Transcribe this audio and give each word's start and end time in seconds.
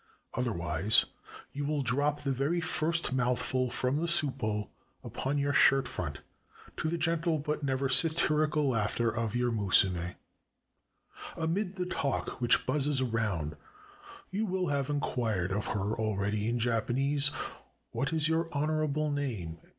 Otherwise 0.33 1.05
you 1.51 1.61
393 1.63 1.63
JAPAN 1.63 1.69
will 1.71 1.83
drop 1.83 2.23
the 2.23 2.31
very 2.31 2.59
first 2.59 3.13
mouthful 3.13 3.69
from 3.69 3.97
the 3.97 4.07
soup 4.07 4.35
bowl 4.39 4.71
upon 5.03 5.37
your 5.37 5.53
shirt 5.53 5.87
front, 5.87 6.21
to 6.75 6.89
the 6.89 6.97
gentle 6.97 7.37
but 7.37 7.61
never 7.61 7.87
satirical 7.87 8.67
laughter 8.69 9.15
of 9.15 9.35
your 9.35 9.51
musume. 9.51 10.15
Amid 11.37 11.75
the 11.75 11.85
talk 11.85 12.41
which 12.41 12.65
buzzes 12.65 12.99
around, 13.01 13.55
you 14.31 14.43
will 14.47 14.69
have 14.69 14.89
inquired 14.89 15.51
of 15.51 15.67
her 15.67 15.93
already 15.95 16.49
in 16.49 16.57
Japan 16.57 16.97
ese, 16.97 17.29
''What 17.93 18.11
is 18.11 18.27
your 18.27 18.49
honorable 18.51 19.11
name?" 19.11 19.59